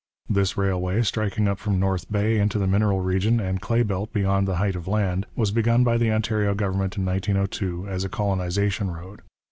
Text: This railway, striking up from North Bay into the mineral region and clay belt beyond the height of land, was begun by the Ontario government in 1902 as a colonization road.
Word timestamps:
This 0.27 0.57
railway, 0.57 1.03
striking 1.03 1.47
up 1.47 1.59
from 1.59 1.79
North 1.79 2.11
Bay 2.11 2.39
into 2.39 2.57
the 2.57 2.65
mineral 2.65 3.01
region 3.01 3.39
and 3.39 3.61
clay 3.61 3.83
belt 3.83 4.11
beyond 4.11 4.47
the 4.47 4.55
height 4.55 4.75
of 4.75 4.87
land, 4.87 5.27
was 5.35 5.51
begun 5.51 5.83
by 5.83 5.97
the 5.99 6.11
Ontario 6.11 6.55
government 6.55 6.97
in 6.97 7.05
1902 7.05 7.87
as 7.87 8.03
a 8.03 8.09
colonization 8.09 8.89
road. 8.89 9.21